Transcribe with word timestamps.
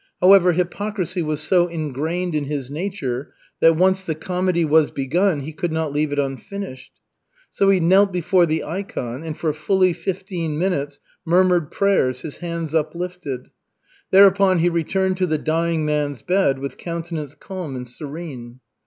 However, 0.19 0.53
hypocrisy 0.53 1.21
was 1.21 1.41
so 1.41 1.67
ingrained 1.67 2.33
in 2.33 2.45
his 2.45 2.71
nature 2.71 3.31
that 3.59 3.75
once 3.75 4.03
the 4.03 4.15
comedy 4.15 4.65
was 4.65 4.89
begun, 4.89 5.41
he 5.41 5.53
could 5.53 5.71
not 5.71 5.93
leave 5.93 6.11
it 6.11 6.17
unfinished. 6.17 6.93
So 7.51 7.69
he 7.69 7.79
knelt 7.79 8.11
before 8.11 8.47
the 8.47 8.63
ikon 8.63 9.23
and 9.23 9.37
for 9.37 9.53
fully 9.53 9.93
fifteen 9.93 10.57
minutes 10.57 10.99
murmured 11.23 11.69
prayers, 11.69 12.21
his 12.21 12.39
hands 12.39 12.73
uplifted. 12.73 13.51
Thereupon 14.09 14.57
he 14.57 14.69
returned 14.69 15.17
to 15.17 15.27
the 15.27 15.37
dying 15.37 15.85
man's 15.85 16.23
bed 16.23 16.57
with 16.57 16.77
countenance 16.77 17.35
calm 17.35 17.75
and 17.75 17.87
serene. 17.87 18.59